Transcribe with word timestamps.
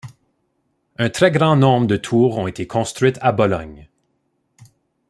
Un 0.97 1.11
très 1.11 1.29
grand 1.29 1.55
nombre 1.55 1.85
de 1.85 1.95
tours 1.95 2.39
ont 2.39 2.47
été 2.47 2.65
construites 2.65 3.19
à 3.21 3.31
Bologne. 3.31 3.87